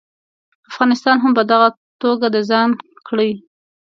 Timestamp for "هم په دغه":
1.19-1.67